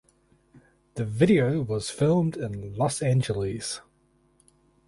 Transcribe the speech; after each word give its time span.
The 0.95 1.05
video 1.05 1.61
was 1.61 1.91
filmed 1.91 2.35
In 2.35 2.73
Los 2.75 3.03
Angeles. 3.03 3.81